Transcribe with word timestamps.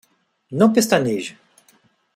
Não 0.51 0.73
pestaneje 0.73 1.37